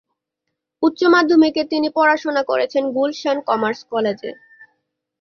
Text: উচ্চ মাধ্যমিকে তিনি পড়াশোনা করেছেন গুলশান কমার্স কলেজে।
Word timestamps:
উচ্চ 0.83 1.01
মাধ্যমিকে 1.13 1.61
তিনি 1.63 1.87
পড়াশোনা 1.95 2.41
করেছেন 2.43 2.83
গুলশান 2.91 3.37
কমার্স 3.47 3.79
কলেজে। 3.91 4.31